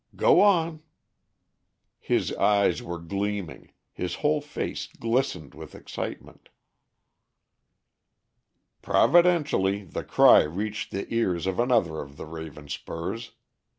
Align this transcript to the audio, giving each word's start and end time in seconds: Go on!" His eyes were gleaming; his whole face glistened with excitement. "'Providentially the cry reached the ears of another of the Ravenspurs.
Go 0.15 0.39
on!" 0.41 0.81
His 1.99 2.33
eyes 2.33 2.81
were 2.81 2.97
gleaming; 2.97 3.71
his 3.93 4.15
whole 4.15 4.41
face 4.41 4.87
glistened 4.87 5.53
with 5.53 5.75
excitement. 5.75 6.49
"'Providentially 8.81 9.83
the 9.83 10.03
cry 10.03 10.41
reached 10.41 10.89
the 10.89 11.05
ears 11.13 11.45
of 11.45 11.59
another 11.59 11.99
of 12.01 12.17
the 12.17 12.25
Ravenspurs. 12.25 13.33